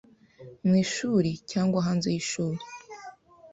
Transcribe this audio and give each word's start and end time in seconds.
Mu 0.67 0.73
ishuri 0.83 1.31
cyangwa 1.51 1.77
hanze 1.85 2.07
y’ishuri. 2.13 2.61